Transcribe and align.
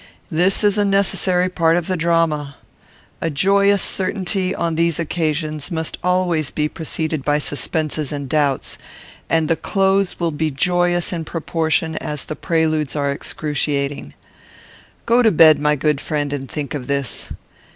This 0.31 0.63
is 0.63 0.79
a 0.79 0.83
necessary 0.83 1.47
part 1.47 1.77
of 1.77 1.85
the 1.85 1.95
drama. 1.95 2.55
A 3.21 3.29
joyous 3.29 3.83
certainty, 3.83 4.55
on 4.55 4.73
these 4.73 4.99
occasions, 4.99 5.69
must 5.69 5.99
always 6.03 6.49
be 6.49 6.67
preceded 6.67 7.23
by 7.23 7.37
suspenses 7.37 8.11
and 8.11 8.27
doubts, 8.27 8.79
and 9.29 9.47
the 9.47 9.55
close 9.55 10.19
will 10.19 10.31
be 10.31 10.49
joyous 10.49 11.13
in 11.13 11.23
proportion 11.23 11.97
as 11.97 12.25
the 12.25 12.35
preludes 12.35 12.95
are 12.95 13.11
excruciating. 13.11 14.15
Go 15.05 15.21
to 15.21 15.29
bed, 15.29 15.59
my 15.59 15.75
good 15.75 16.01
friend, 16.01 16.33
and 16.33 16.49
think 16.49 16.73
of 16.73 16.87
this. 16.87 17.29